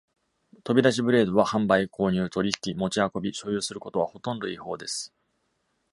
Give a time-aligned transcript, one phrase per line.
[0.63, 5.13] 飛び出しブレードは、販売、購入、取引、持ち運び、所有することはほとんど違法です。